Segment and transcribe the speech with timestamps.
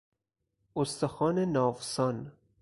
[0.75, 2.31] استخوان ناوسان